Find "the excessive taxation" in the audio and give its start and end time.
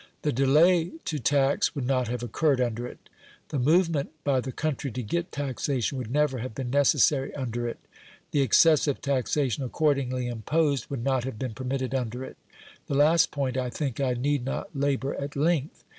8.31-9.63